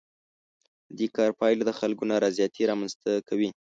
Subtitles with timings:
[0.89, 3.49] د دې کار پایله د خلکو نارضایتي رامنځ ته کوي.